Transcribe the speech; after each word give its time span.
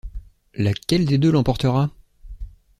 Laquelle 0.55 1.05
des 1.05 1.19
deux 1.19 1.29
l’emportera? 1.31 1.91